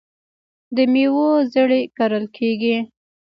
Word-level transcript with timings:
د 0.75 0.77
میوو 0.91 1.29
زړې 1.53 1.81
کرل 1.97 2.25
کیږي. 2.37 2.77